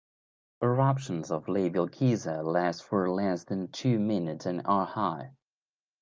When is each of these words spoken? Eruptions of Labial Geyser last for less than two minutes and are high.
Eruptions 0.63 1.29
of 1.29 1.47
Labial 1.47 1.85
Geyser 1.85 2.41
last 2.41 2.83
for 2.83 3.07
less 3.11 3.43
than 3.43 3.67
two 3.71 3.99
minutes 3.99 4.47
and 4.47 4.63
are 4.65 4.87
high. 4.87 5.29